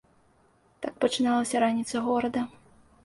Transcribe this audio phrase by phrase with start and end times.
[0.85, 2.41] Так пачыналася раніца горада.